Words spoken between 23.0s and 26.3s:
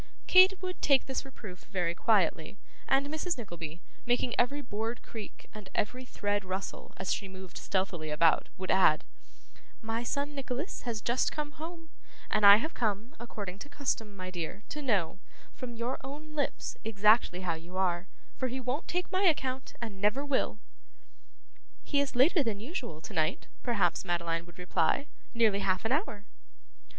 to night,' perhaps Madeline would reply. 'Nearly half an hour.